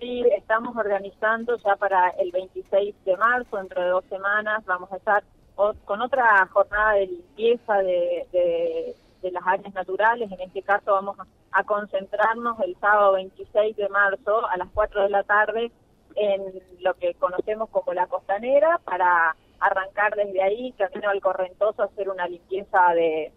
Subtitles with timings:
[0.00, 4.96] Sí, estamos organizando ya para el 26 de marzo, dentro de dos semanas, vamos a
[4.96, 5.24] estar
[5.56, 10.30] con otra jornada de limpieza de, las áreas naturales.
[10.30, 11.16] En este caso vamos
[11.50, 15.72] a, concentrarnos el sábado 26 de marzo a las 4 de la tarde
[16.14, 16.42] en
[16.80, 22.28] lo que conocemos como la costanera para arrancar desde ahí, camino al Correntoso, hacer una
[22.28, 23.32] limpieza de,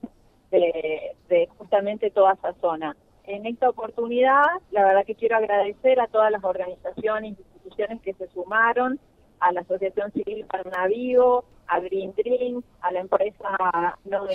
[0.51, 2.95] de justamente toda esa zona.
[3.31, 8.27] En esta oportunidad, la verdad que quiero agradecer a todas las organizaciones instituciones que se
[8.27, 8.99] sumaron,
[9.39, 14.25] a la Asociación Civil para Navío, a Green Dream, a la empresa No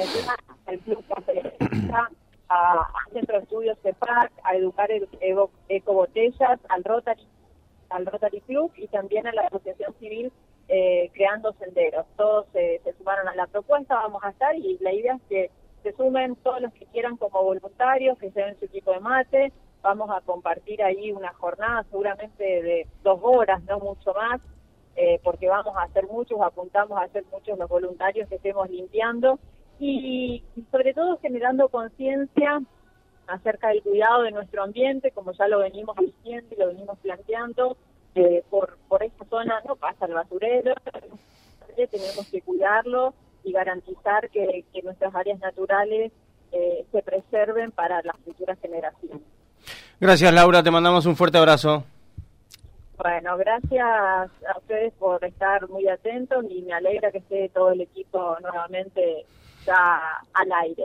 [0.64, 1.42] al Club Café
[2.48, 4.88] a Centro de Estudios CEPAC, a Educar
[5.68, 7.28] Eco Botellas, al Rotary,
[7.90, 10.32] al Rotary Club y también a la Asociación Civil
[10.68, 12.06] eh, Creando Senderos.
[12.16, 15.50] Todos se sumaron a la propuesta, vamos a estar y la idea es que
[15.86, 19.52] se sumen todos los que quieran como voluntarios, que lleven su equipo de mate.
[19.82, 24.40] Vamos a compartir ahí una jornada seguramente de dos horas, no mucho más,
[24.96, 29.38] eh, porque vamos a hacer muchos, apuntamos a hacer muchos los voluntarios que estemos limpiando
[29.78, 32.60] y, sobre todo generando conciencia
[33.28, 37.76] acerca del cuidado de nuestro ambiente, como ya lo venimos diciendo y lo venimos planteando,
[38.16, 40.74] eh, por, por esta zona no pasa el basurero,
[41.76, 43.14] tenemos que cuidarlo
[43.46, 46.12] y garantizar que, nuestras áreas naturales
[46.52, 49.22] eh, se preserven para las futuras generaciones.
[50.00, 51.84] Gracias Laura, te mandamos un fuerte abrazo.
[52.98, 57.82] Bueno, gracias a ustedes por estar muy atentos y me alegra que esté todo el
[57.82, 59.24] equipo nuevamente
[59.64, 60.00] ya
[60.34, 60.84] al aire.